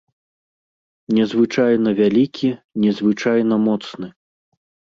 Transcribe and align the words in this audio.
Незвычайна 1.17 1.89
вялікі, 2.01 2.49
незвычайна 2.87 3.55
моцны. 3.67 4.07